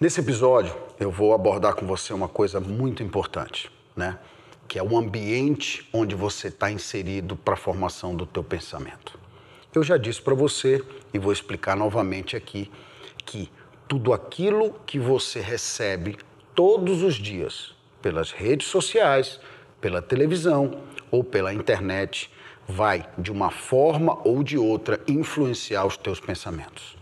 [0.00, 4.18] Nesse episódio, eu vou abordar com você uma coisa muito importante, né?
[4.66, 9.18] Que é o ambiente onde você está inserido para a formação do teu pensamento.
[9.74, 10.82] Eu já disse para você
[11.12, 12.70] e vou explicar novamente aqui
[13.26, 13.50] que
[13.86, 16.16] tudo aquilo que você recebe
[16.54, 19.38] todos os dias pelas redes sociais,
[19.82, 20.80] pela televisão
[21.10, 22.30] ou pela internet
[22.66, 26.96] vai de uma forma ou de outra influenciar os teus pensamentos.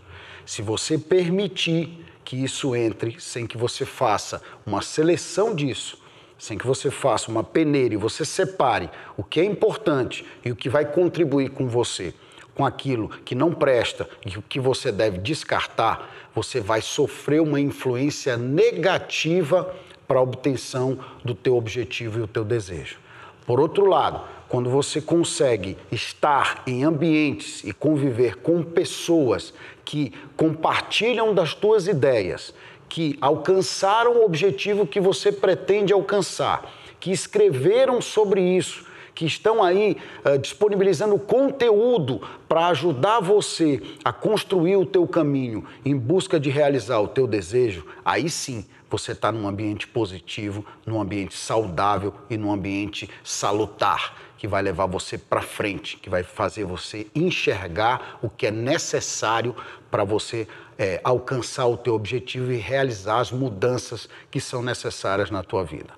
[0.45, 5.97] Se você permitir que isso entre sem que você faça uma seleção disso,
[6.37, 10.55] sem que você faça uma peneira e você separe o que é importante e o
[10.55, 12.13] que vai contribuir com você,
[12.53, 17.59] com aquilo que não presta e o que você deve descartar, você vai sofrer uma
[17.59, 19.75] influência negativa
[20.07, 22.99] para a obtenção do teu objetivo e o teu desejo.
[23.43, 29.53] Por outro lado, quando você consegue estar em ambientes e conviver com pessoas
[29.85, 32.53] que compartilham das tuas ideias,
[32.89, 36.67] que alcançaram o objetivo que você pretende alcançar,
[36.99, 44.77] que escreveram sobre isso, que estão aí uh, disponibilizando conteúdo para ajudar você a construir
[44.77, 49.47] o teu caminho em busca de realizar o teu desejo, aí sim você está num
[49.47, 55.97] ambiente positivo, num ambiente saudável e num ambiente salutar que vai levar você para frente,
[55.97, 59.53] que vai fazer você enxergar o que é necessário
[59.91, 65.43] para você é, alcançar o teu objetivo e realizar as mudanças que são necessárias na
[65.43, 65.89] tua vida.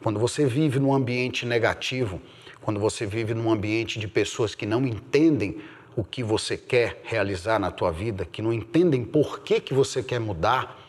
[0.00, 2.22] Quando você vive num ambiente negativo,
[2.62, 5.60] quando você vive num ambiente de pessoas que não entendem
[5.96, 10.00] o que você quer realizar na tua vida, que não entendem por que, que você
[10.00, 10.79] quer mudar,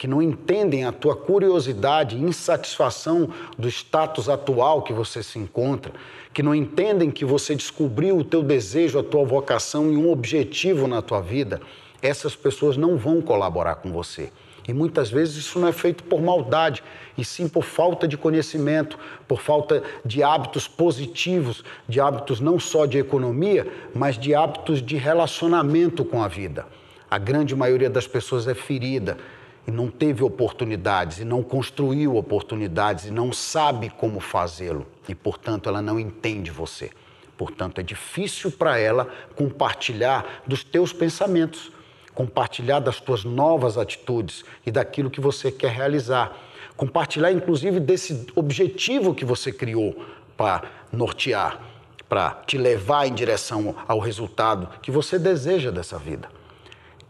[0.00, 3.28] que não entendem a tua curiosidade insatisfação
[3.58, 5.92] do status atual que você se encontra,
[6.32, 10.88] que não entendem que você descobriu o teu desejo, a tua vocação e um objetivo
[10.88, 11.60] na tua vida,
[12.00, 14.32] essas pessoas não vão colaborar com você.
[14.66, 16.82] E muitas vezes isso não é feito por maldade,
[17.18, 22.86] e sim por falta de conhecimento, por falta de hábitos positivos, de hábitos não só
[22.86, 26.64] de economia, mas de hábitos de relacionamento com a vida.
[27.10, 29.18] A grande maioria das pessoas é ferida,
[29.70, 35.68] e não teve oportunidades, e não construiu oportunidades, e não sabe como fazê-lo, e portanto
[35.68, 36.90] ela não entende você.
[37.38, 41.70] Portanto, é difícil para ela compartilhar dos teus pensamentos,
[42.12, 46.36] compartilhar das tuas novas atitudes e daquilo que você quer realizar.
[46.76, 50.04] Compartilhar, inclusive, desse objetivo que você criou
[50.36, 51.60] para nortear,
[52.08, 56.39] para te levar em direção ao resultado que você deseja dessa vida.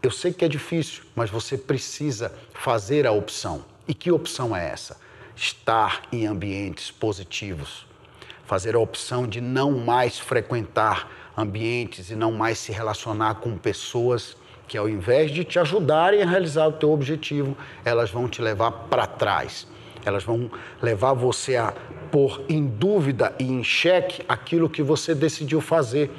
[0.03, 3.63] Eu sei que é difícil, mas você precisa fazer a opção.
[3.87, 4.97] E que opção é essa?
[5.35, 7.85] Estar em ambientes positivos.
[8.43, 11.07] Fazer a opção de não mais frequentar
[11.37, 14.35] ambientes e não mais se relacionar com pessoas
[14.67, 18.71] que, ao invés de te ajudarem a realizar o teu objetivo, elas vão te levar
[18.71, 19.67] para trás.
[20.03, 20.49] Elas vão
[20.81, 21.75] levar você a
[22.11, 26.09] pôr em dúvida e em xeque aquilo que você decidiu fazer.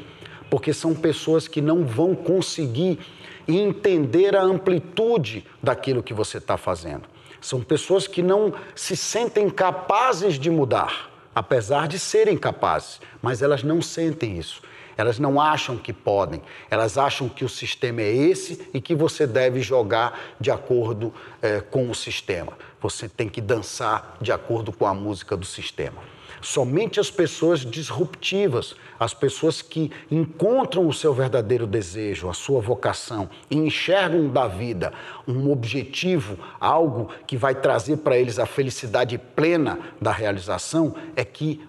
[0.49, 3.01] Porque são pessoas que não vão conseguir
[3.47, 7.03] e entender a amplitude daquilo que você está fazendo.
[7.41, 13.63] São pessoas que não se sentem capazes de mudar, apesar de serem capazes, mas elas
[13.63, 14.63] não sentem isso.
[14.97, 19.27] Elas não acham que podem, elas acham que o sistema é esse e que você
[19.27, 22.53] deve jogar de acordo é, com o sistema.
[22.81, 26.03] Você tem que dançar de acordo com a música do sistema.
[26.41, 33.29] Somente as pessoas disruptivas, as pessoas que encontram o seu verdadeiro desejo, a sua vocação
[33.51, 34.93] e enxergam da vida
[35.27, 41.61] um objetivo, algo que vai trazer para eles a felicidade plena da realização, é que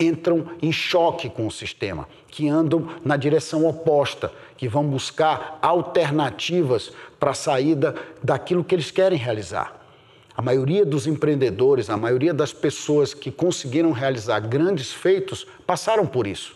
[0.00, 6.92] entram em choque com o sistema, que andam na direção oposta, que vão buscar alternativas
[7.18, 9.77] para a saída daquilo que eles querem realizar.
[10.38, 16.28] A maioria dos empreendedores, a maioria das pessoas que conseguiram realizar grandes feitos passaram por
[16.28, 16.54] isso.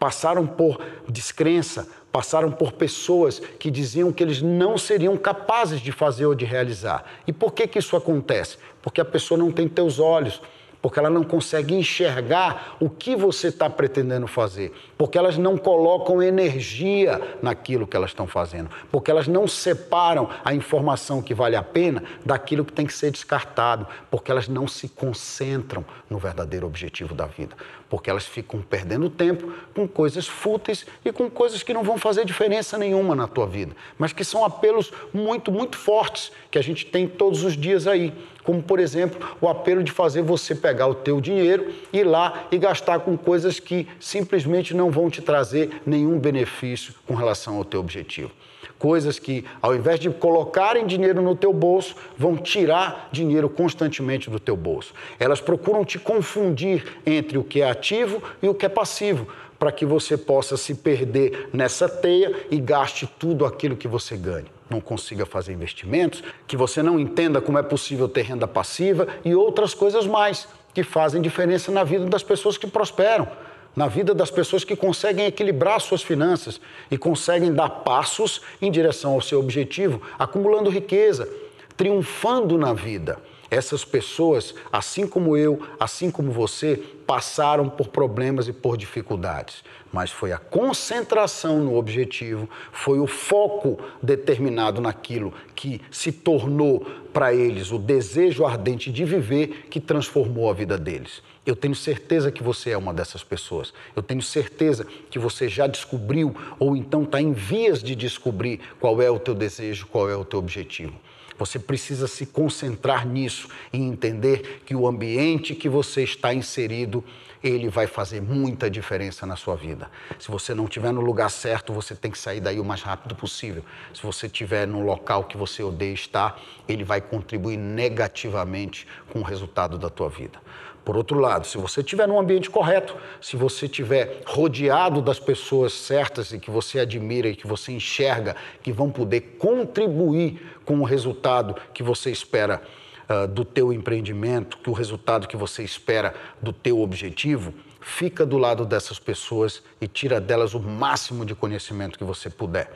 [0.00, 6.26] Passaram por descrença, passaram por pessoas que diziam que eles não seriam capazes de fazer
[6.26, 7.04] ou de realizar.
[7.24, 8.58] E por que, que isso acontece?
[8.82, 10.42] Porque a pessoa não tem teus olhos,
[10.84, 16.22] porque ela não consegue enxergar o que você está pretendendo fazer, porque elas não colocam
[16.22, 21.62] energia naquilo que elas estão fazendo, porque elas não separam a informação que vale a
[21.62, 27.14] pena daquilo que tem que ser descartado, porque elas não se concentram no verdadeiro objetivo
[27.14, 27.56] da vida,
[27.88, 32.24] porque elas ficam perdendo tempo com coisas fúteis e com coisas que não vão fazer
[32.24, 36.86] diferença nenhuma na tua vida, mas que são apelos muito, muito fortes que a gente
[36.86, 38.12] tem todos os dias aí
[38.44, 42.58] como por exemplo o apelo de fazer você pegar o teu dinheiro, ir lá e
[42.58, 47.80] gastar com coisas que simplesmente não vão te trazer nenhum benefício com relação ao teu
[47.80, 48.30] objetivo.
[48.78, 54.38] Coisas que, ao invés de colocarem dinheiro no teu bolso, vão tirar dinheiro constantemente do
[54.38, 54.92] teu bolso.
[55.18, 59.26] Elas procuram te confundir entre o que é ativo e o que é passivo,
[59.58, 64.46] para que você possa se perder nessa teia e gaste tudo aquilo que você ganha.
[64.68, 69.34] Não consiga fazer investimentos, que você não entenda como é possível ter renda passiva e
[69.34, 73.28] outras coisas mais que fazem diferença na vida das pessoas que prosperam
[73.74, 76.60] na vida das pessoas que conseguem equilibrar suas finanças
[76.90, 81.28] e conseguem dar passos em direção ao seu objetivo, acumulando riqueza,
[81.76, 83.18] triunfando na vida.
[83.50, 89.62] Essas pessoas, assim como eu, assim como você, passaram por problemas e por dificuldades,
[89.92, 97.32] mas foi a concentração no objetivo, foi o foco determinado naquilo que se tornou para
[97.32, 101.22] eles o desejo ardente de viver que transformou a vida deles.
[101.46, 103.72] Eu tenho certeza que você é uma dessas pessoas.
[103.94, 109.00] Eu tenho certeza que você já descobriu ou então está em vias de descobrir qual
[109.02, 110.94] é o teu desejo, qual é o teu objetivo.
[111.36, 116.93] Você precisa se concentrar nisso e entender que o ambiente que você está inserido,
[117.42, 119.90] ele vai fazer muita diferença na sua vida.
[120.18, 123.14] Se você não estiver no lugar certo, você tem que sair daí o mais rápido
[123.14, 123.64] possível.
[123.94, 126.38] Se você estiver no local que você odeia estar,
[126.68, 130.38] ele vai contribuir negativamente com o resultado da tua vida.
[130.84, 135.72] Por outro lado, se você estiver num ambiente correto, se você estiver rodeado das pessoas
[135.72, 140.84] certas e que você admira e que você enxerga que vão poder contribuir com o
[140.84, 142.60] resultado que você espera
[143.08, 148.38] uh, do teu empreendimento, que o resultado que você espera do teu objetivo, fica do
[148.38, 152.70] lado dessas pessoas e tira delas o máximo de conhecimento que você puder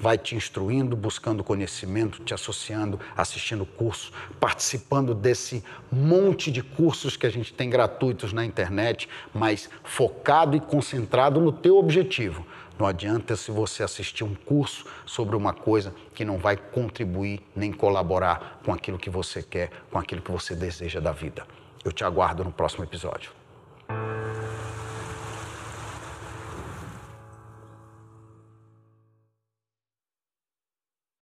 [0.00, 4.10] vai te instruindo, buscando conhecimento, te associando, assistindo cursos,
[4.40, 5.62] participando desse
[5.92, 11.52] monte de cursos que a gente tem gratuitos na internet, mas focado e concentrado no
[11.52, 12.46] teu objetivo.
[12.80, 17.70] Não adianta se você assistir um curso sobre uma coisa que não vai contribuir nem
[17.70, 21.46] colaborar com aquilo que você quer, com aquilo que você deseja da vida.
[21.84, 23.32] Eu te aguardo no próximo episódio.